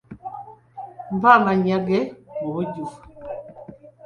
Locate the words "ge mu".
1.87-2.47